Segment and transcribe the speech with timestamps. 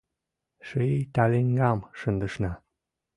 [0.67, 2.51] Ший талиҥгам шындышна.